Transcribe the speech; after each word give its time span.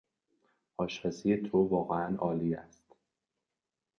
آشپزی 0.77 1.37
تو 1.37 1.57
واقعا 1.57 2.15
عالی 2.15 2.55
است. 2.55 2.95